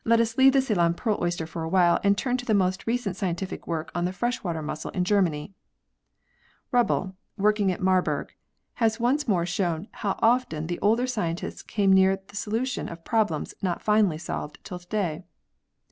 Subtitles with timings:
[0.03, 2.17] vin] THE ORIGIN OF PEARLS 111 leave the Ceylon pearl oyster for a while and
[2.17, 5.53] turn to the most recent scientific work on the fresh water mussel in Germany.
[6.73, 8.33] Rubbel, working at Marburg,
[8.81, 13.05] has once more shown how often the older scientists came near to the solution of
[13.05, 15.23] problems not finally solved till to day.